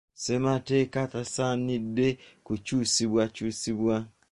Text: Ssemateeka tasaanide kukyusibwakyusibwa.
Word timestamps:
Ssemateeka 0.21 1.01
tasaanide 1.13 2.07
kukyusibwakyusibwa. 2.45 3.95